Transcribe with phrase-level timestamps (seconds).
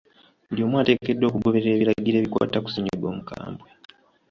[0.47, 3.69] Buli omu ateekeddwa okugoberera ebiragiro ebikwata ku ssennyiga omukambwe.